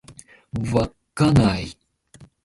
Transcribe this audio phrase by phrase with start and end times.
[0.63, 1.75] 稚内